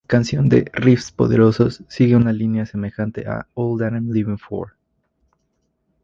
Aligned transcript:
Canción 0.07 0.49
de 0.49 0.67
riffs 0.73 1.11
poderosos 1.11 1.83
sigue 1.87 2.15
una 2.15 2.33
línea 2.33 2.65
semejante 2.65 3.27
a 3.27 3.45
"All 3.53 3.77
That 3.77 3.91
I'm 3.93 4.09
Living 4.11 4.39
For". 4.39 4.75